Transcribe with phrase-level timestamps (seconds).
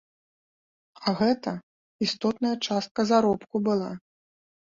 [1.09, 1.51] А гэта
[2.07, 3.91] істотная частка заробку была.